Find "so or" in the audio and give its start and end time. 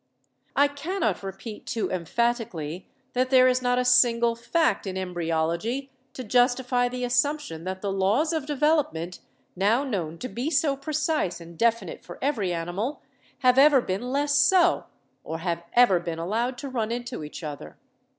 14.39-15.37